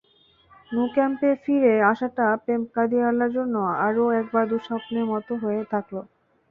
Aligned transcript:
Nou 0.69 0.83
ক্যাম্পে 0.93 1.29
ফিরে 1.43 1.73
আসাটা 1.91 2.25
পেপ 2.45 2.61
গার্দিওলার 2.73 3.31
জন্যও 3.37 3.67
আরও 3.85 4.03
একবার 4.19 4.43
দুঃস্বপ্নের 4.51 5.05
মতো 5.11 5.31
হয়ে 5.43 5.63
থাকল। 5.71 5.95